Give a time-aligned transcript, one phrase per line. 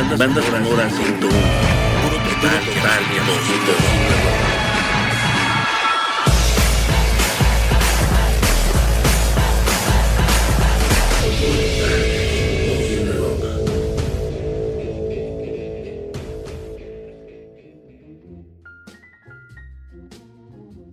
[0.00, 1.20] Banda, banda sonora 101.
[1.20, 3.02] Puro total, total,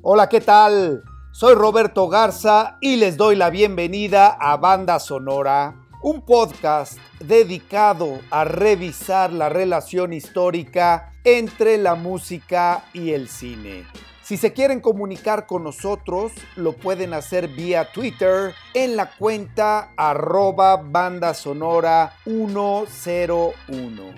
[0.02, 1.04] Hola, ¿qué tal?
[1.32, 8.46] Soy Roberto Garza y les doy la bienvenida a Banda Sonora un podcast dedicado a
[8.46, 13.84] revisar la relación histórica entre la música y el cine.
[14.24, 20.78] Si se quieren comunicar con nosotros, lo pueden hacer vía Twitter en la cuenta arroba
[20.78, 24.16] banda sonora 101.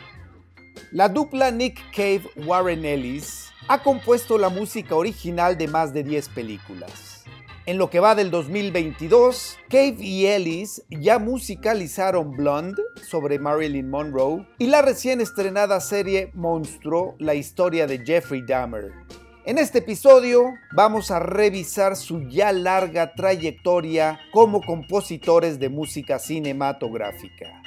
[0.91, 6.29] La dupla Nick Cave Warren Ellis ha compuesto la música original de más de 10
[6.29, 7.08] películas.
[7.69, 14.43] En lo que va del 2022, Cave y Ellis ya musicalizaron Blonde sobre Marilyn Monroe
[14.57, 18.91] y la recién estrenada serie Monstruo, la historia de Jeffrey Dahmer.
[19.45, 27.61] En este episodio vamos a revisar su ya larga trayectoria como compositores de música cinematográfica.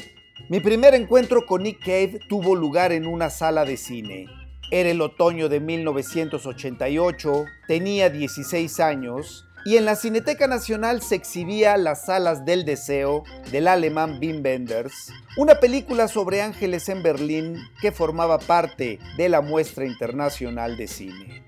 [0.48, 4.27] Mi primer encuentro con Nick Cave tuvo lugar en una sala de cine.
[4.73, 11.77] Era el otoño de 1988, tenía 16 años y en la Cineteca Nacional se exhibía
[11.77, 17.92] Las Salas del Deseo del alemán Wim Wenders, una película sobre ángeles en Berlín que
[17.92, 21.44] formaba parte de la muestra internacional de cine.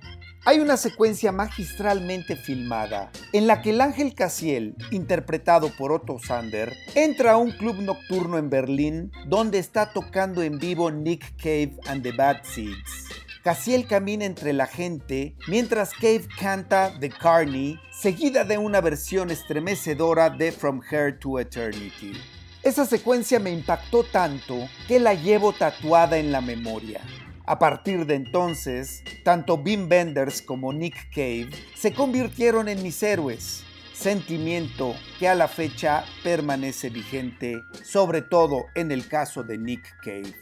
[0.47, 6.77] Hay una secuencia magistralmente filmada en la que el ángel Casiel, interpretado por Otto Sander,
[6.95, 12.03] entra a un club nocturno en Berlín donde está tocando en vivo Nick Cave and
[12.03, 13.04] the Bad Seeds.
[13.45, 20.31] Casiel camina entre la gente mientras Cave canta The Carney, seguida de una versión estremecedora
[20.31, 22.15] de From Here to Eternity.
[22.63, 27.03] Esa secuencia me impactó tanto que la llevo tatuada en la memoria.
[27.45, 33.63] A partir de entonces, tanto Bim Benders como Nick Cave se convirtieron en mis héroes,
[33.93, 40.35] sentimiento que a la fecha permanece vigente, sobre todo en el caso de Nick Cave.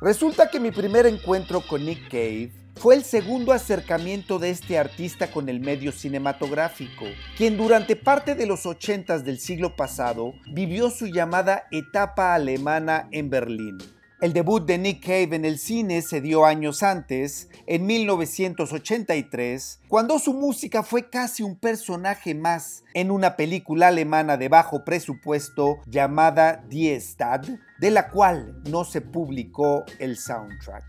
[0.00, 5.32] Resulta que mi primer encuentro con Nick Cave fue el segundo acercamiento de este artista
[5.32, 7.04] con el medio cinematográfico,
[7.36, 13.28] quien durante parte de los 80 del siglo pasado vivió su llamada etapa alemana en
[13.28, 13.78] Berlín.
[14.20, 20.18] El debut de Nick Cave en el cine se dio años antes, en 1983, cuando
[20.18, 26.64] su música fue casi un personaje más en una película alemana de bajo presupuesto llamada
[26.68, 27.46] Die Stadt,
[27.78, 30.82] de la cual no se publicó el soundtrack.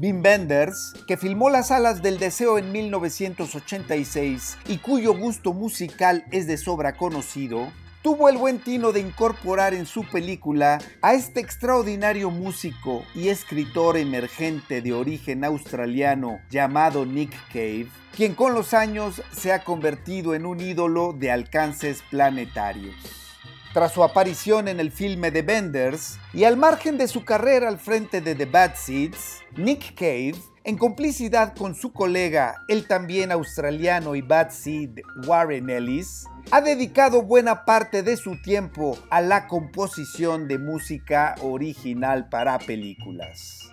[0.00, 6.46] Wim Wenders, que filmó Las Alas del Deseo en 1986 y cuyo gusto musical es
[6.46, 7.70] de sobra conocido,
[8.02, 13.96] tuvo el buen tino de incorporar en su película a este extraordinario músico y escritor
[13.96, 20.46] emergente de origen australiano llamado Nick Cave, quien con los años se ha convertido en
[20.46, 22.94] un ídolo de alcances planetarios.
[23.72, 27.78] Tras su aparición en el filme The Benders y al margen de su carrera al
[27.78, 30.34] frente de The Bad Seeds, Nick Cave
[30.64, 37.22] en complicidad con su colega, el también australiano y bad seed Warren Ellis, ha dedicado
[37.22, 43.70] buena parte de su tiempo a la composición de música original para películas.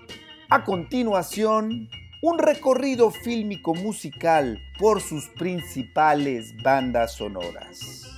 [0.49, 1.89] A continuación,
[2.21, 8.16] un recorrido fílmico musical por sus principales bandas sonoras.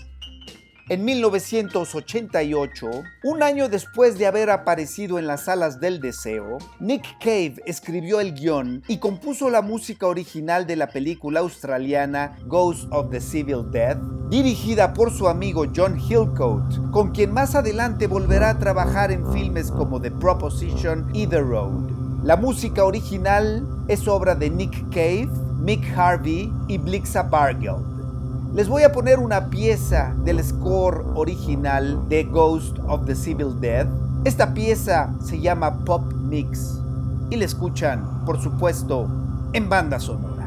[0.89, 2.87] En 1988,
[3.23, 8.33] un año después de haber aparecido en las salas del deseo, Nick Cave escribió el
[8.33, 13.97] guion y compuso la música original de la película australiana Ghost of the Civil Dead,
[14.31, 19.69] dirigida por su amigo John Hillcoat, con quien más adelante volverá a trabajar en filmes
[19.69, 22.23] como The Proposition y The Road.
[22.23, 25.29] La música original es obra de Nick Cave,
[25.59, 27.98] Mick Harvey y Blixa Bargeld.
[28.51, 33.85] Les voy a poner una pieza del score original de Ghost of the Civil Dead.
[34.25, 36.79] Esta pieza se llama Pop Mix
[37.29, 39.07] y la escuchan, por supuesto,
[39.53, 40.38] en banda sonora.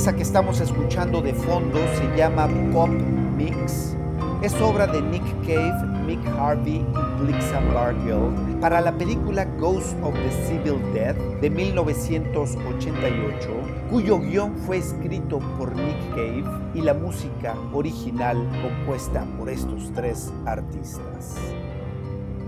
[0.00, 3.94] Pieza que estamos escuchando de fondo se llama Pop Mix.
[4.40, 5.74] Es obra de Nick Cave,
[6.06, 8.32] Mick Harvey y Blixa Bargill
[8.62, 13.50] para la película Ghost of the Civil Dead de 1988,
[13.90, 20.32] cuyo guion fue escrito por Nick Cave y la música original compuesta por estos tres
[20.46, 21.36] artistas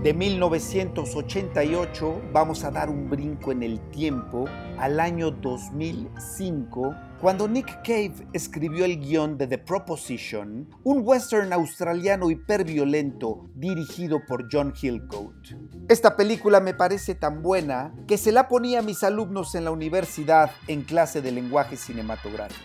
[0.03, 4.43] de 1988 vamos a dar un brinco en el tiempo
[4.77, 12.29] al año 2005 cuando Nick Cave escribió el guion de The Proposition, un western australiano
[12.29, 15.53] hiperviolento dirigido por John Hillcoat.
[15.87, 19.71] Esta película me parece tan buena que se la ponía a mis alumnos en la
[19.71, 22.59] universidad en clase de lenguaje cinematográfico.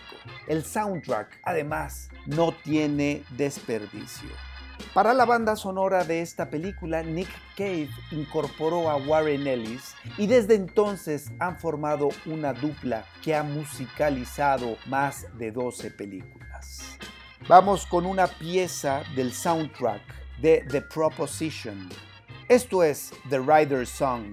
[0.45, 4.27] El soundtrack, además, no tiene desperdicio.
[4.93, 10.55] Para la banda sonora de esta película, Nick Cave incorporó a Warren Ellis y desde
[10.55, 16.97] entonces han formado una dupla que ha musicalizado más de 12 películas.
[17.47, 20.01] Vamos con una pieza del soundtrack
[20.41, 21.89] de The Proposition.
[22.47, 24.31] Esto es The Rider's Song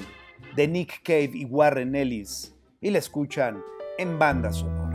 [0.55, 3.63] de Nick Cave y Warren Ellis y la escuchan
[3.99, 4.86] en banda sonora.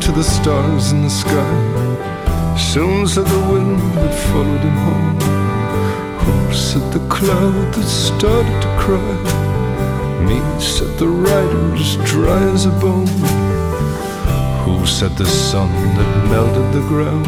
[0.00, 2.56] To the stars in the sky.
[2.56, 5.18] Soon said the wind that followed him home.
[6.22, 9.14] Who said the cloud that started to cry?
[10.26, 13.06] Me said the rider as dry as a bone.
[14.64, 17.26] Who said the sun that melted the ground?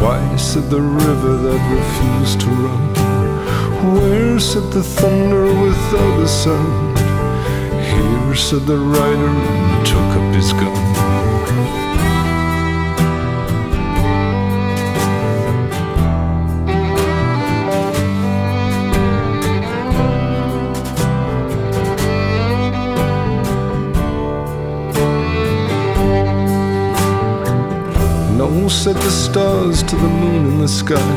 [0.00, 2.84] Why said the river that refused to run?
[3.94, 6.98] Where said the thunder without a sound?
[7.90, 10.75] Here said the rider and took up his gun.
[28.86, 31.12] Said the stars to the moon in the sky.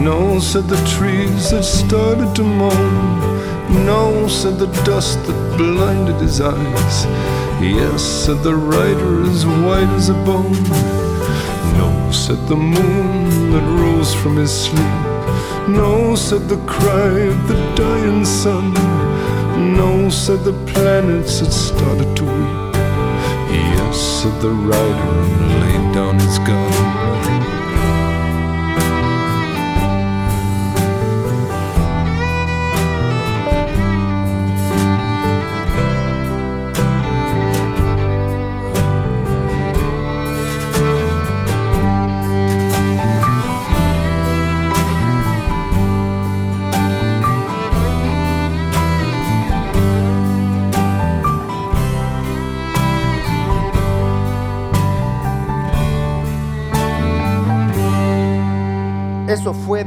[0.00, 3.84] No, said the trees that started to moan.
[3.86, 6.96] No, said the dust that blinded his eyes.
[7.62, 10.60] Yes, said the rider as white as a bone.
[11.78, 14.98] No, said the moon that rose from his sleep.
[15.68, 18.74] No, said the cry of the dying sun.
[19.76, 22.74] No, said the planets that started to weep.
[23.54, 27.05] Yes, said the rider and laid Donny's gone.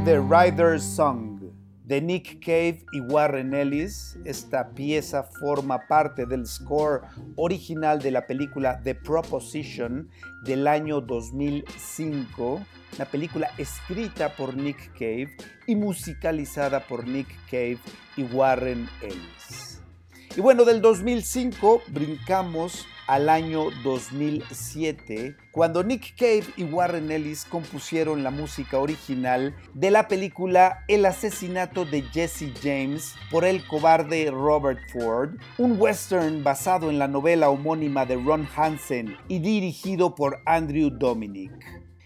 [0.04, 1.40] The Rider's Song
[1.84, 4.16] de Nick Cave y Warren Ellis.
[4.24, 7.02] Esta pieza forma parte del score
[7.36, 10.08] original de la película The Proposition
[10.44, 12.64] del año 2005,
[12.96, 17.78] una película escrita por Nick Cave y musicalizada por Nick Cave
[18.16, 19.82] y Warren Ellis.
[20.34, 28.22] Y bueno, del 2005 brincamos al año 2007, cuando Nick Cave y Warren Ellis compusieron
[28.22, 34.78] la música original de la película El asesinato de Jesse James por el cobarde Robert
[34.92, 40.88] Ford, un western basado en la novela homónima de Ron Hansen y dirigido por Andrew
[40.90, 41.50] Dominic.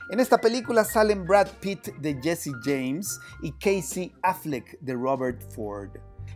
[0.09, 5.91] En esta película salen Brad Pitt de Jesse James y Casey Affleck de Robert Ford.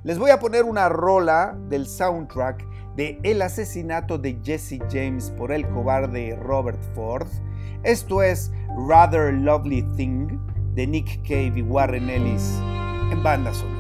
[0.05, 2.65] Les voy a poner una rola del soundtrack
[2.95, 7.27] de El asesinato de Jesse James por el cobarde Robert Ford.
[7.83, 8.53] Esto es
[8.89, 10.39] Rather Lovely Thing
[10.75, 12.61] de Nick Cave y Warren Ellis
[13.11, 13.78] en banda sonora.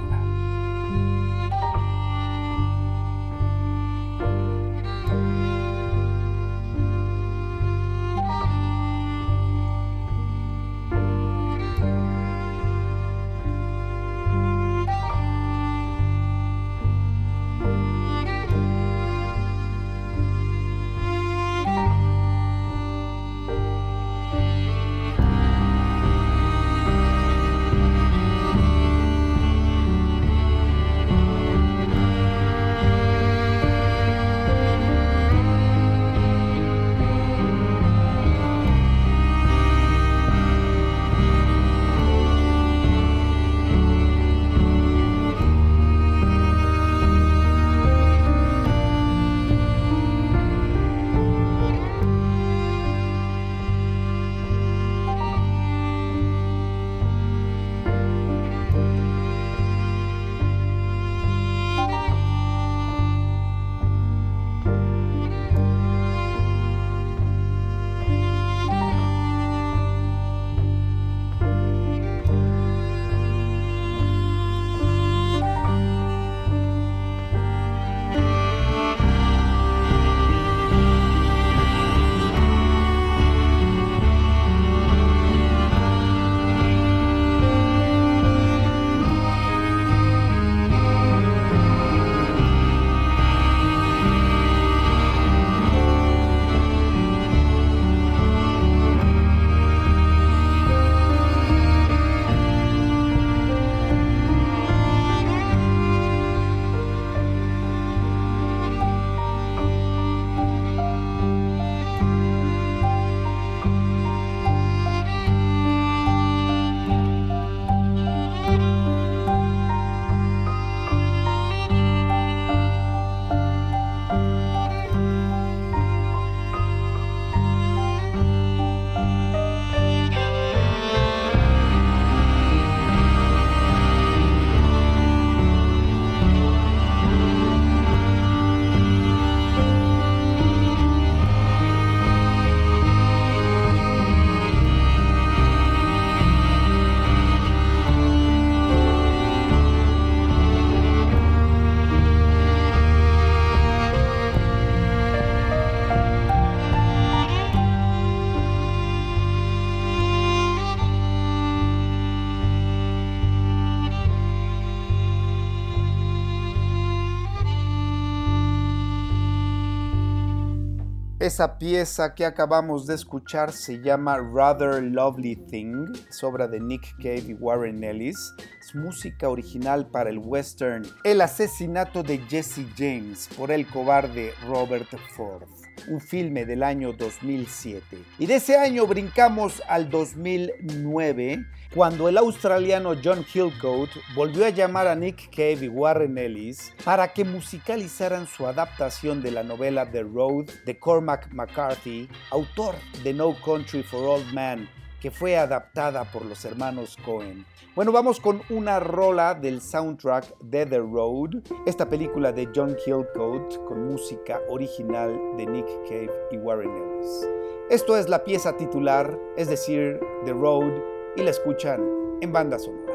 [171.28, 176.96] Esa pieza que acabamos de escuchar se llama Rather Lovely Thing, es obra de Nick
[176.96, 178.16] Cave y Warren Ellis.
[178.58, 184.88] Es música original para el western El asesinato de Jesse James por el cobarde Robert
[185.14, 185.46] Ford
[185.86, 187.98] un filme del año 2007.
[188.18, 191.44] Y de ese año brincamos al 2009,
[191.74, 197.12] cuando el australiano John Hillcoat volvió a llamar a Nick Cave y Warren Ellis para
[197.12, 203.36] que musicalizaran su adaptación de la novela The Road de Cormac McCarthy, autor de No
[203.44, 204.68] Country for Old Men
[205.00, 207.44] que fue adaptada por los hermanos Cohen.
[207.74, 213.64] Bueno, vamos con una rola del soundtrack de The Road, esta película de John Hillcoat
[213.64, 217.28] con música original de Nick Cave y Warren Ellis.
[217.70, 220.72] Esto es la pieza titular, es decir, The Road,
[221.16, 221.80] y la escuchan
[222.20, 222.87] en banda sonora.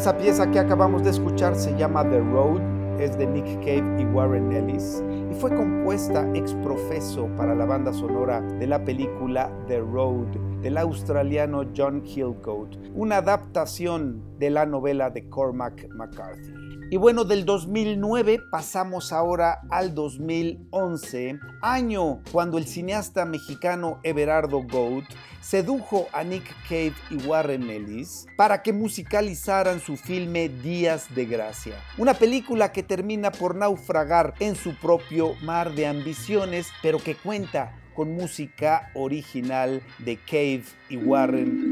[0.00, 2.62] Esa pieza que acabamos de escuchar se llama The Road,
[2.98, 7.92] es de Nick Cave y Warren Ellis y fue compuesta ex profeso para la banda
[7.92, 10.28] sonora de la película The Road
[10.62, 16.69] del australiano John Hillcoat, una adaptación de la novela de Cormac McCarthy.
[16.92, 25.04] Y bueno, del 2009 pasamos ahora al 2011, año cuando el cineasta mexicano Everardo Goat
[25.40, 31.76] sedujo a Nick Cave y Warren Ellis para que musicalizaran su filme Días de Gracia,
[31.96, 37.72] una película que termina por naufragar en su propio mar de ambiciones, pero que cuenta
[37.94, 41.69] con música original de Cave y Warren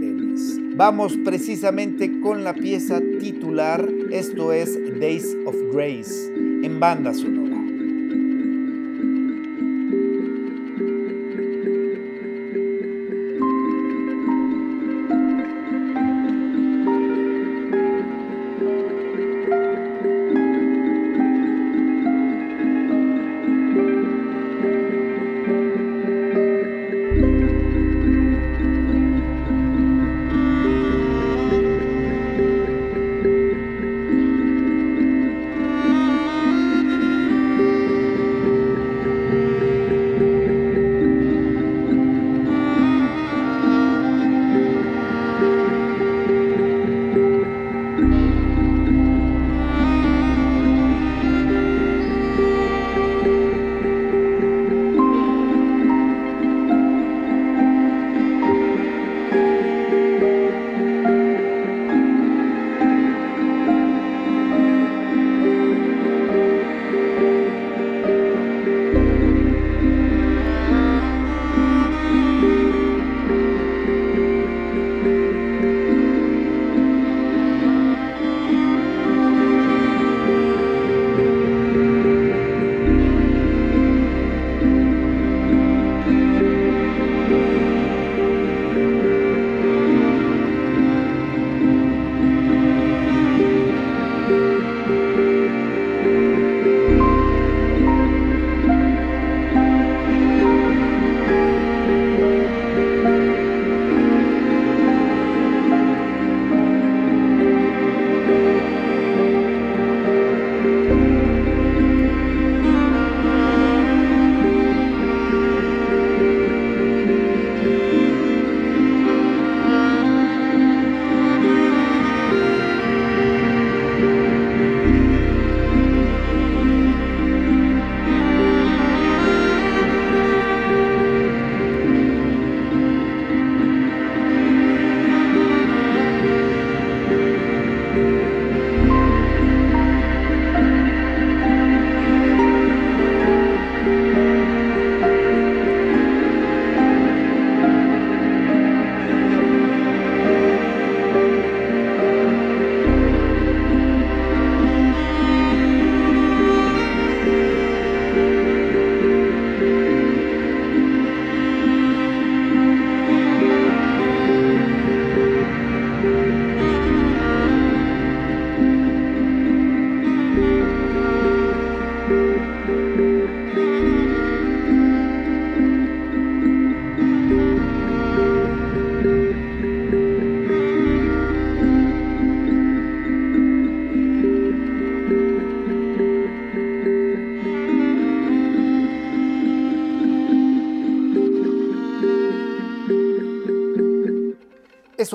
[0.76, 7.47] Vamos precisamente con la pieza titular, esto es Days of Grace, en banda sonora.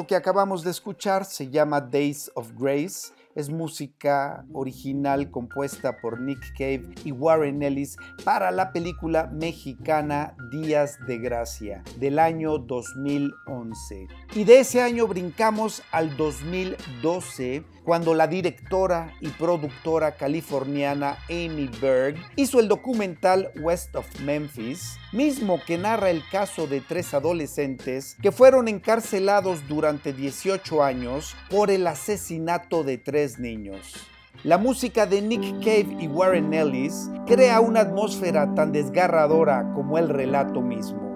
[0.07, 6.39] Que acabamos de escuchar se llama Days of Grace es música original compuesta por Nick
[6.57, 14.07] Cave y Warren Ellis para la película mexicana Días de Gracia del año 2011.
[14.35, 22.15] Y de ese año brincamos al 2012 cuando la directora y productora californiana Amy Berg
[22.35, 28.31] hizo el documental West of Memphis, mismo que narra el caso de tres adolescentes que
[28.31, 34.07] fueron encarcelados durante 18 años por el asesinato de tres niños.
[34.43, 40.09] La música de Nick Cave y Warren Ellis crea una atmósfera tan desgarradora como el
[40.09, 41.13] relato mismo.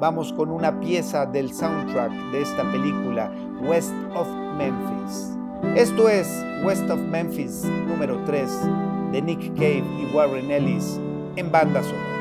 [0.00, 5.43] Vamos con una pieza del soundtrack de esta película, West of Memphis.
[5.76, 6.28] Esto es
[6.62, 8.48] West of Memphis número 3
[9.12, 11.00] de Nick Cave y Warren Ellis
[11.36, 12.13] en banda sonora.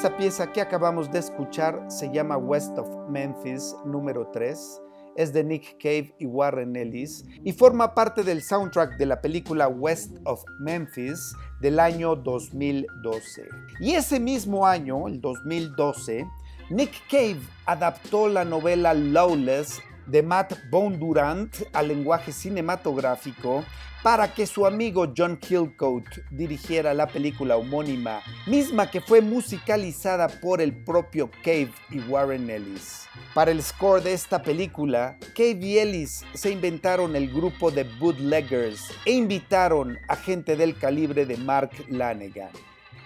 [0.00, 4.80] Esa pieza que acabamos de escuchar se llama West of Memphis número 3.
[5.14, 9.68] Es de Nick Cave y Warren Ellis y forma parte del soundtrack de la película
[9.68, 13.46] West of Memphis del año 2012.
[13.80, 16.26] Y ese mismo año, el 2012,
[16.70, 23.64] Nick Cave adaptó la novela Lawless de Matt Bondurant al lenguaje cinematográfico
[24.02, 30.60] para que su amigo John Kilcoat dirigiera la película homónima, misma que fue musicalizada por
[30.60, 33.06] el propio Cave y Warren Ellis.
[33.34, 38.90] Para el score de esta película, Cave y Ellis se inventaron el grupo de Bootleggers
[39.04, 42.50] e invitaron a gente del calibre de Mark Lanegan.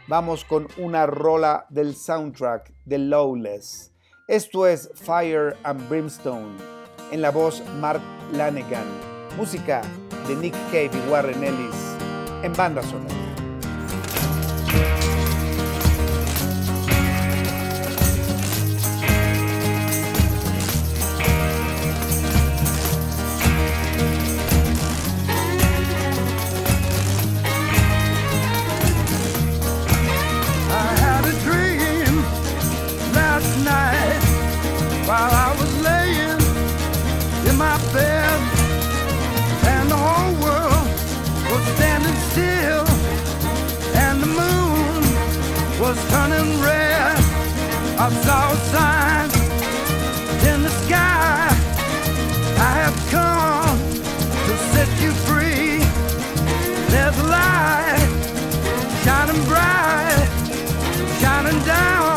[0.06, 3.90] Vamos con una rola del soundtrack de Lawless.
[4.28, 6.56] Esto es Fire and Brimstone,
[7.10, 8.02] en la voz Mark
[8.32, 9.13] Lanegan.
[9.36, 9.82] Música
[10.28, 11.96] de Nick Cave y Warren Ellis
[12.42, 13.23] en banda sonora.
[48.04, 49.30] I saw a sign
[50.52, 51.48] in the sky.
[52.58, 53.78] I have come
[54.46, 55.78] to set you free.
[56.90, 58.10] There's a light
[59.04, 60.28] shining bright,
[61.20, 62.13] shining down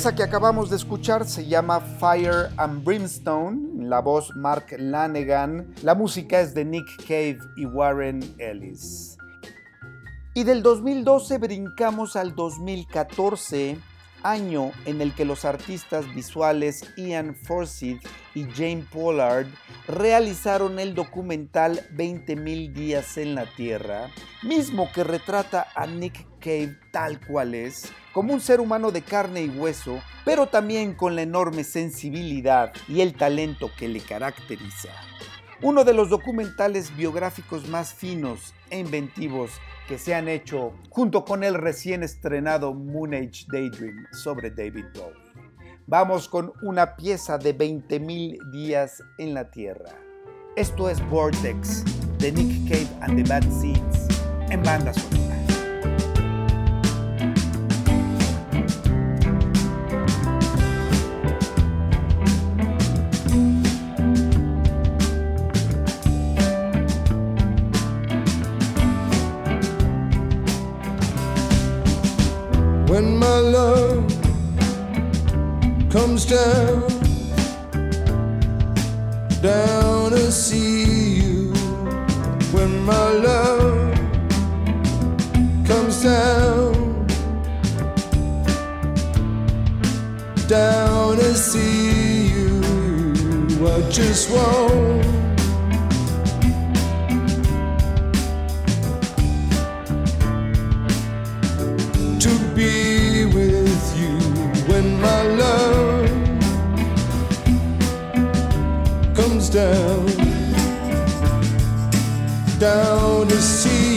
[0.00, 5.94] pieza que acabamos de escuchar se llama Fire and Brimstone, la voz Mark Lanegan, la
[5.94, 9.18] música es de Nick Cave y Warren Ellis.
[10.32, 13.76] Y del 2012 brincamos al 2014,
[14.22, 18.00] año en el que los artistas visuales Ian Forsyth
[18.34, 19.48] y Jane Pollard
[19.86, 24.08] realizaron el documental 20.000 días en la Tierra,
[24.42, 29.42] mismo que retrata a Nick Cave tal cual es, como un ser humano de carne
[29.42, 34.88] y hueso, pero también con la enorme sensibilidad y el talento que le caracteriza.
[35.62, 39.52] Uno de los documentales biográficos más finos e inventivos
[39.86, 45.30] que se han hecho junto con el recién estrenado Moon Age Daydream sobre David Bowie.
[45.86, 49.90] Vamos con una pieza de 20.000 días en la Tierra.
[50.56, 51.84] Esto es Vortex
[52.18, 54.08] de Nick Cave and the Bad Seeds
[54.50, 55.29] en banda sonora.
[73.00, 74.06] When my love
[75.90, 76.86] comes down,
[79.40, 81.52] down to see you.
[82.52, 83.94] When my love
[85.66, 87.06] comes down,
[90.46, 92.60] down to see you.
[93.66, 95.19] I just want.
[109.50, 110.06] Down,
[112.60, 113.89] down to see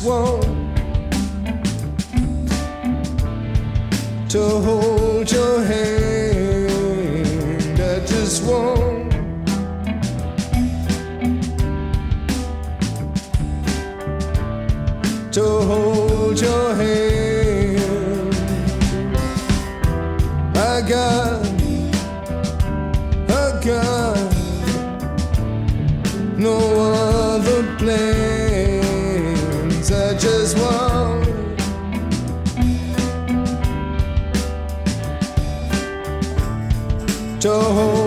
[0.00, 0.42] Just want
[4.30, 6.70] to hold your hand.
[7.78, 9.12] I just want
[15.32, 17.09] to hold your hand.
[37.40, 37.99] To hold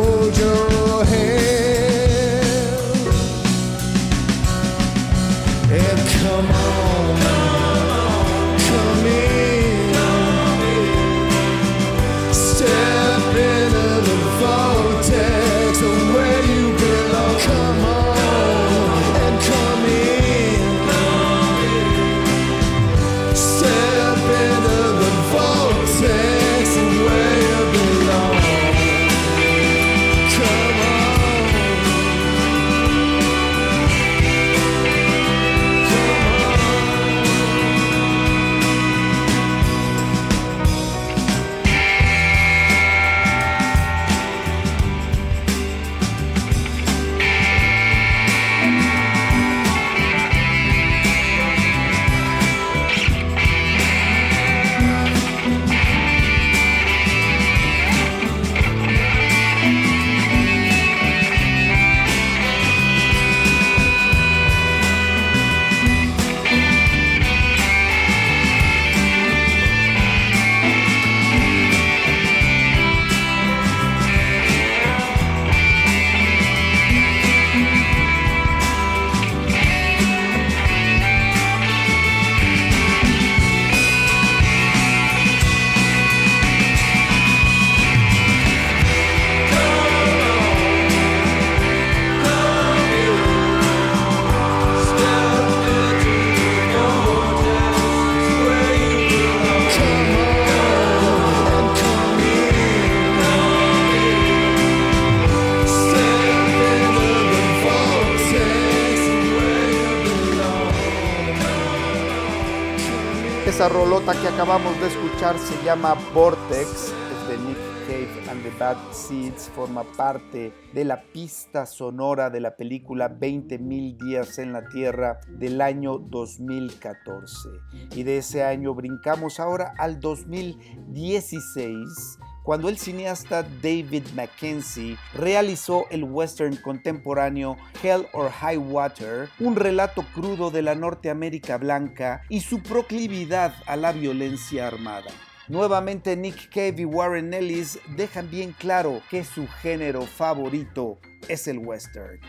[114.43, 119.85] acabamos de escuchar se llama Vortex, es de Nick Cave and the Bad Seeds, forma
[119.95, 125.97] parte de la pista sonora de la película 20.000 días en la Tierra del año
[125.97, 127.51] 2014.
[127.95, 136.03] Y de ese año brincamos ahora al 2016 cuando el cineasta David Mackenzie realizó el
[136.03, 142.61] western contemporáneo Hell or High Water, un relato crudo de la Norteamérica blanca y su
[142.61, 145.09] proclividad a la violencia armada.
[145.47, 151.57] Nuevamente Nick Cave y Warren Ellis dejan bien claro que su género favorito es el
[151.59, 152.19] western.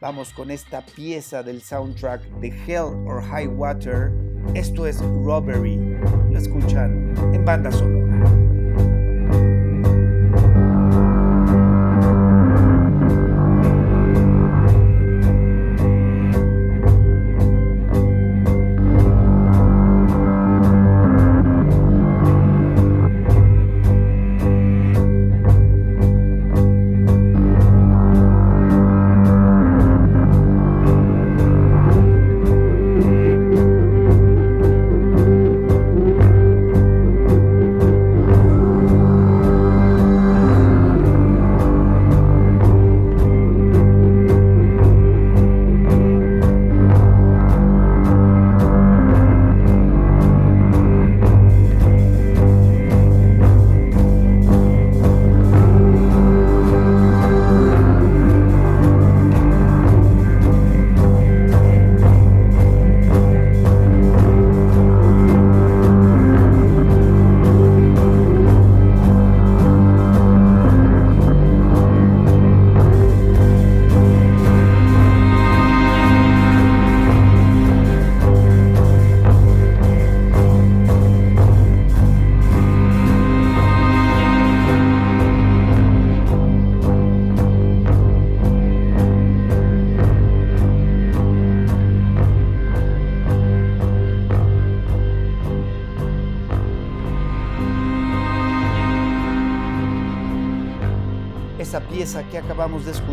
[0.00, 4.12] Vamos con esta pieza del soundtrack de Hell or High Water.
[4.54, 5.76] Esto es Robbery.
[6.30, 8.41] Lo escuchan en banda sonora.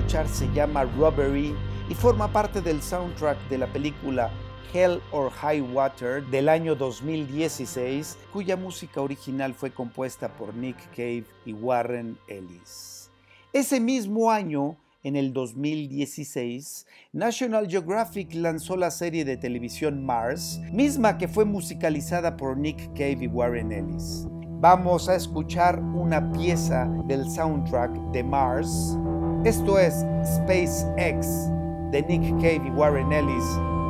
[0.09, 1.53] Se llama Robbery
[1.87, 4.31] y forma parte del soundtrack de la película
[4.73, 11.25] Hell or High Water del año 2016, cuya música original fue compuesta por Nick Cave
[11.45, 13.11] y Warren Ellis.
[13.53, 21.19] Ese mismo año, en el 2016, National Geographic lanzó la serie de televisión Mars, misma
[21.19, 24.25] que fue musicalizada por Nick Cave y Warren Ellis.
[24.59, 28.97] Vamos a escuchar una pieza del soundtrack de Mars.
[29.45, 31.49] Esto es SpaceX
[31.91, 33.45] de Nick Cave y Warren Ellis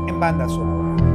[0.07, 1.08] en banda sonora.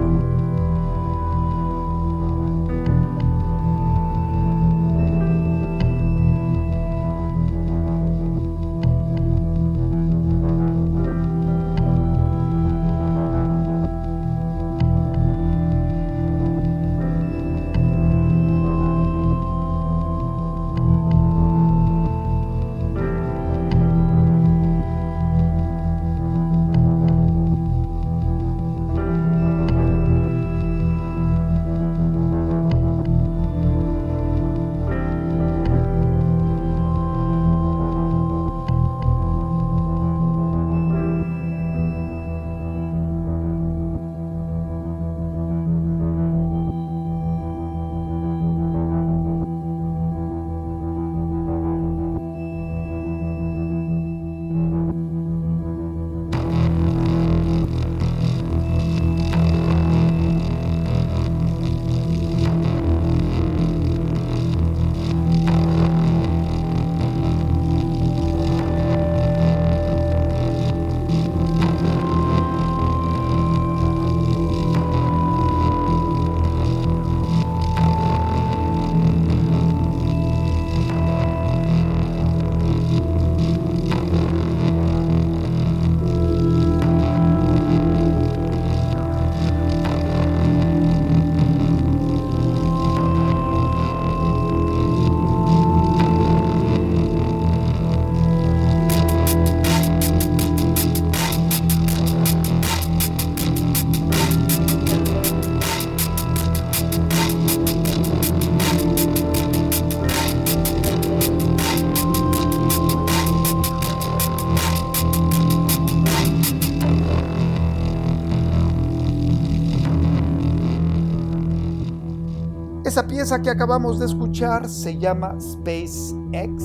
[123.45, 126.65] Que acabamos de escuchar se llama SpaceX,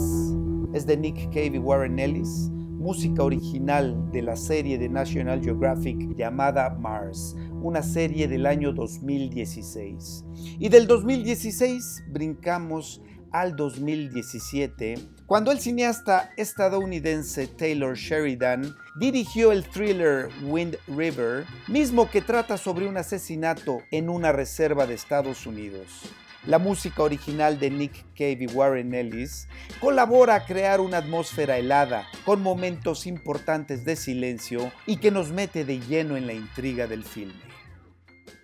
[0.73, 6.15] es de Nick Cave y Warren Ellis, música original de la serie de National Geographic
[6.15, 10.23] llamada Mars, una serie del año 2016.
[10.57, 13.01] Y del 2016 brincamos
[13.33, 22.21] al 2017, cuando el cineasta estadounidense Taylor Sheridan dirigió el thriller Wind River, mismo que
[22.21, 26.09] trata sobre un asesinato en una reserva de Estados Unidos.
[26.45, 29.47] La música original de Nick Cave y Warren Ellis
[29.81, 35.65] colabora a crear una atmósfera helada, con momentos importantes de silencio y que nos mete
[35.65, 37.49] de lleno en la intriga del filme.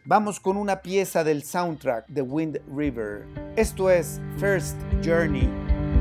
[0.03, 3.25] Vamos con una pieza del soundtrack de Wind River.
[3.55, 5.49] Esto es First Journey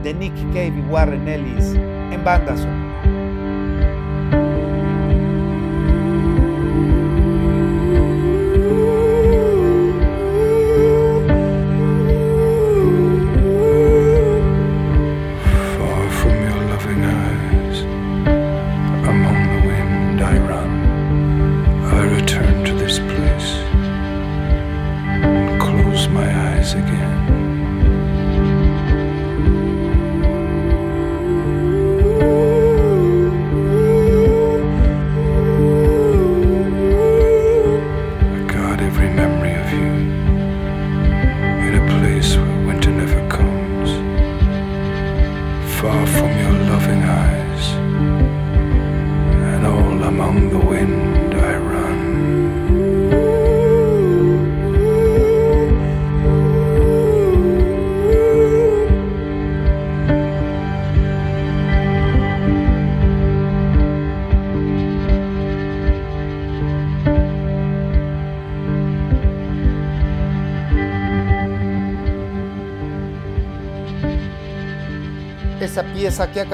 [0.02, 1.74] de Nick Cave y Warren Ellis
[2.12, 3.23] en banda sonora.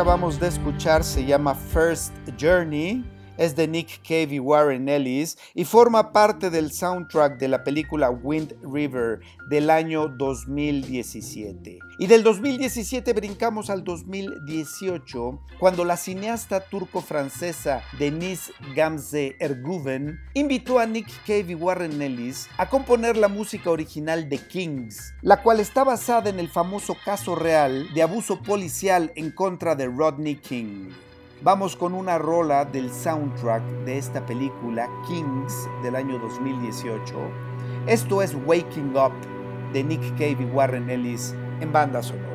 [0.00, 3.04] Acabamos de escuchar se llama First Journey,
[3.40, 8.10] es de Nick Cave y Warren Ellis y forma parte del soundtrack de la película
[8.10, 11.78] Wind River del año 2017.
[11.98, 20.84] Y del 2017 brincamos al 2018 cuando la cineasta turco-francesa Denise Gamze Erguven invitó a
[20.84, 25.82] Nick Cave y Warren Ellis a componer la música original de Kings, la cual está
[25.82, 30.90] basada en el famoso caso real de abuso policial en contra de Rodney King.
[31.42, 37.14] Vamos con una rola del soundtrack de esta película, Kings, del año 2018.
[37.86, 39.12] Esto es Waking Up
[39.72, 42.28] de Nick Cave y Warren Ellis en banda sonora.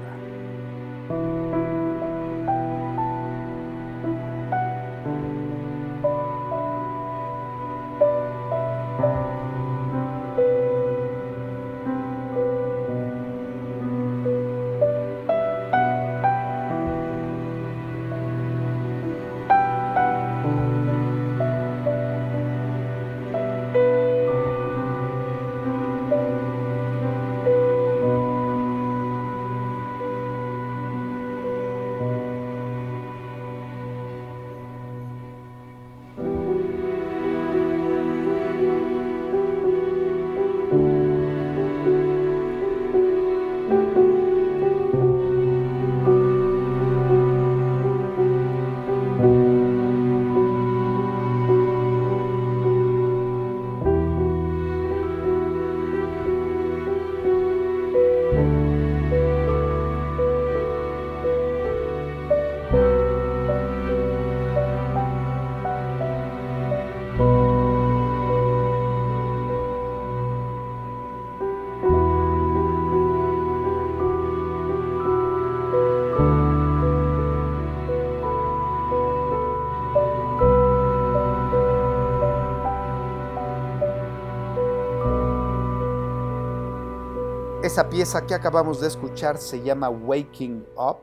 [87.76, 91.00] Esa pieza que acabamos de escuchar se llama Waking Up,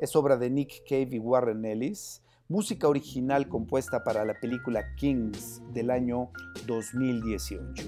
[0.00, 5.62] es obra de Nick Cave y Warren Ellis, música original compuesta para la película Kings
[5.72, 6.30] del año
[6.66, 7.84] 2018.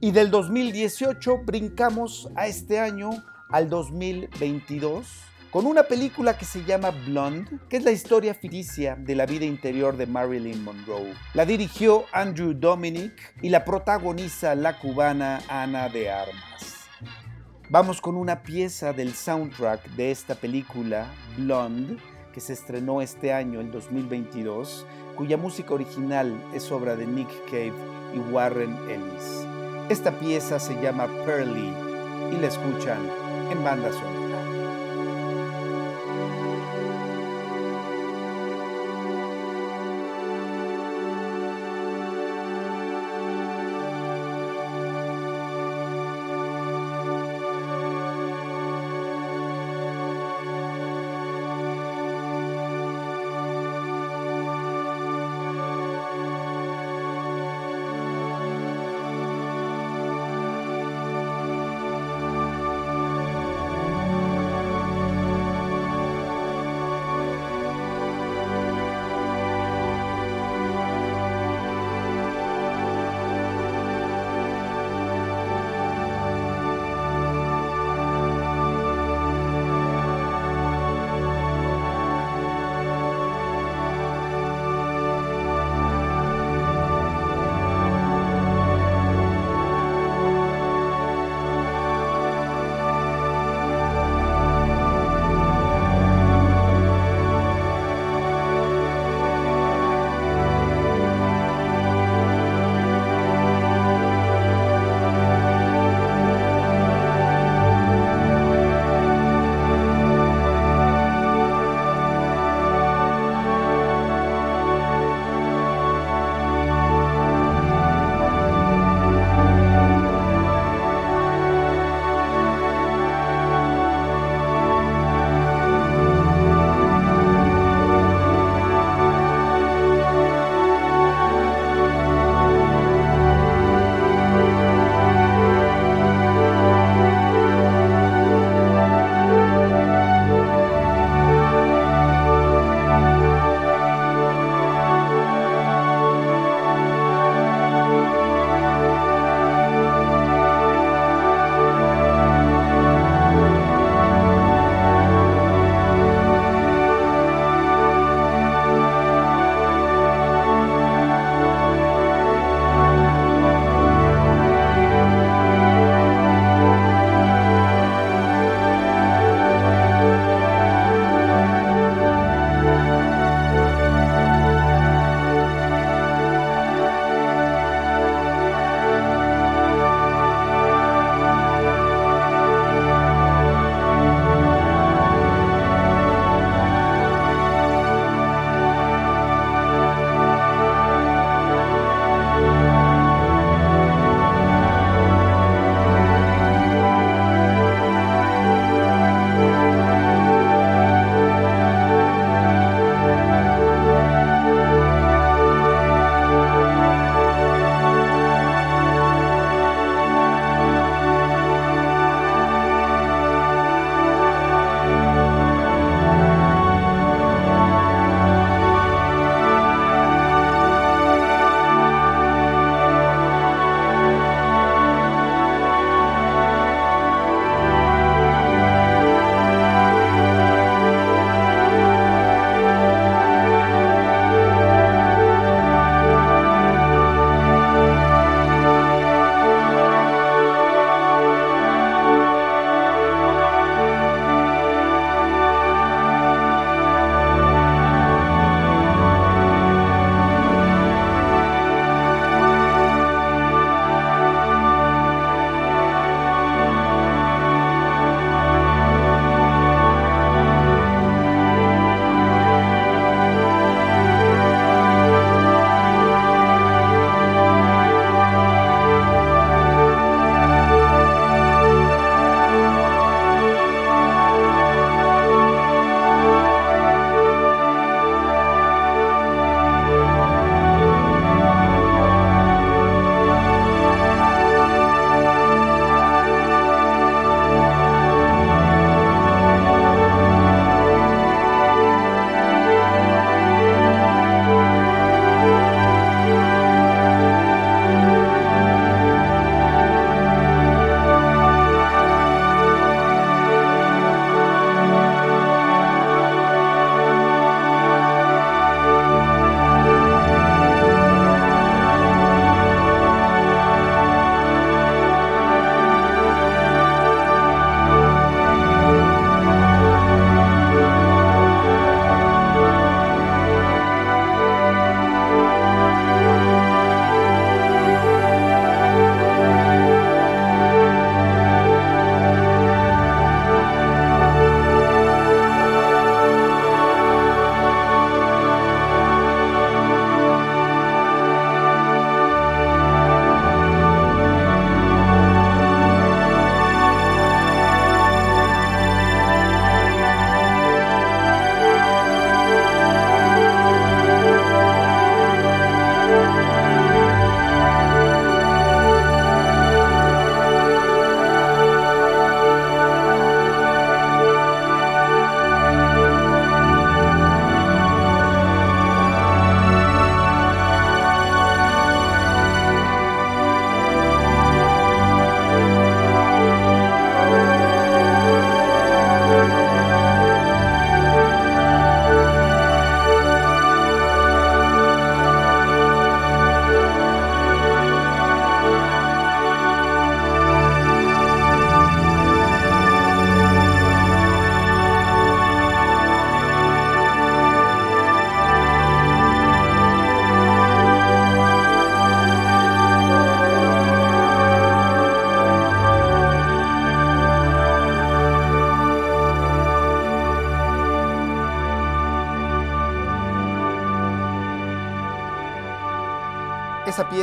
[0.00, 3.10] Y del 2018 brincamos a este año,
[3.50, 5.06] al 2022,
[5.52, 9.44] con una película que se llama Blonde, que es la historia ficticia de la vida
[9.44, 11.14] interior de Marilyn Monroe.
[11.34, 13.12] La dirigió Andrew Dominic
[13.42, 16.75] y la protagoniza la cubana Ana de Armas.
[17.68, 21.96] Vamos con una pieza del soundtrack de esta película, Blonde,
[22.32, 24.86] que se estrenó este año, el 2022,
[25.16, 27.74] cuya música original es obra de Nick Cave
[28.14, 29.44] y Warren Ellis.
[29.88, 31.72] Esta pieza se llama Pearly
[32.30, 33.00] y la escuchan
[33.50, 34.15] en banda sonora.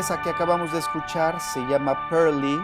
[0.03, 2.59] Pieza que acabamos de escuchar se llama Pearly,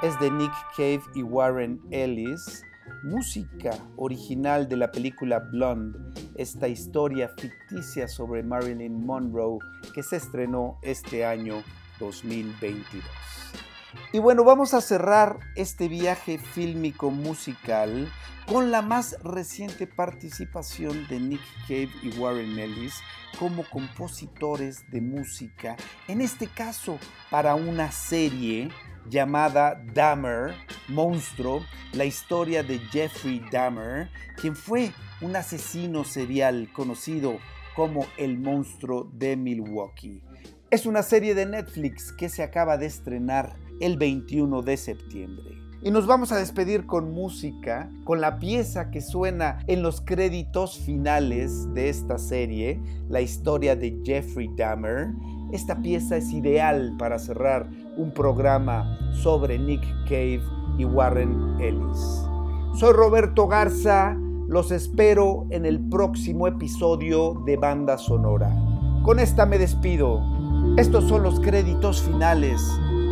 [0.00, 2.62] es de Nick Cave y Warren Ellis,
[3.02, 5.98] música original de la película Blonde,
[6.36, 9.58] esta historia ficticia sobre Marilyn Monroe
[9.92, 11.64] que se estrenó este año
[11.98, 13.02] 2022.
[14.12, 18.10] Y bueno, vamos a cerrar este viaje fílmico musical
[18.46, 22.94] con la más reciente participación de Nick Cave y Warren Ellis
[23.38, 25.76] como compositores de música,
[26.08, 26.98] en este caso
[27.30, 28.70] para una serie
[29.08, 30.54] llamada Dahmer,
[30.88, 31.62] Monstruo,
[31.92, 34.10] la historia de Jeffrey Dahmer,
[34.40, 37.38] quien fue un asesino serial conocido
[37.76, 40.22] como el monstruo de Milwaukee.
[40.70, 45.58] Es una serie de Netflix que se acaba de estrenar el 21 de septiembre.
[45.80, 50.76] Y nos vamos a despedir con música, con la pieza que suena en los créditos
[50.78, 55.10] finales de esta serie, la historia de Jeffrey Dahmer.
[55.52, 60.42] Esta pieza es ideal para cerrar un programa sobre Nick Cave
[60.78, 62.24] y Warren Ellis.
[62.74, 64.16] Soy Roberto Garza,
[64.48, 68.52] los espero en el próximo episodio de Banda Sonora.
[69.04, 70.22] Con esta me despido.
[70.76, 72.60] Estos son los créditos finales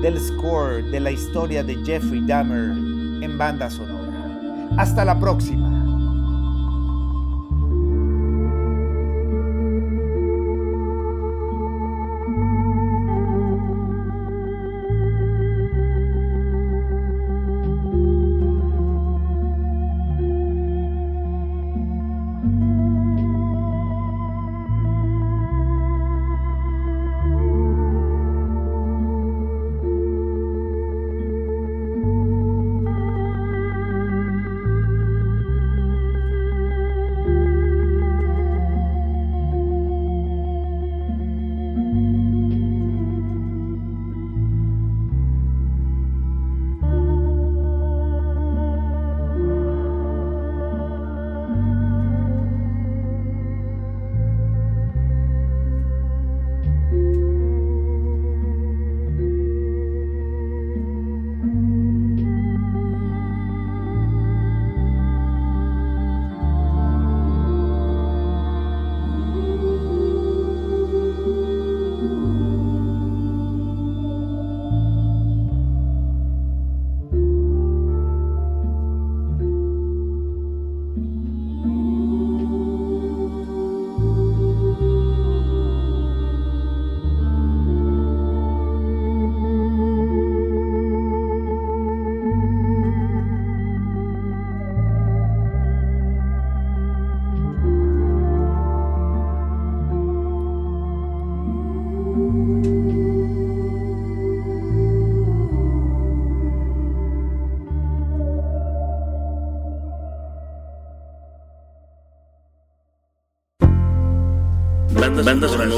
[0.03, 2.70] del score de la historia de Jeffrey Dahmer
[3.22, 4.76] en banda sonora.
[4.76, 5.75] Hasta la próxima.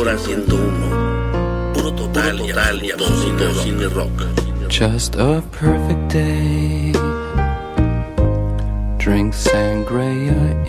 [0.08, 1.72] Sonora 101.
[1.74, 4.26] Puro total, Puro total y absoluto cine rock.
[4.68, 6.92] Just a perfect day.
[8.98, 10.67] Drink sangria in uh, the